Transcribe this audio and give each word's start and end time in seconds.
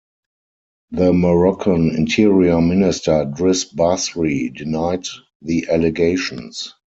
The 0.89 1.13
Moroccan 1.13 1.91
Interior 1.95 2.59
Minister 2.59 3.23
Driss 3.31 3.65
Basri 3.71 4.49
denied 4.51 5.05
the 5.43 5.67
allegations. 5.71 6.73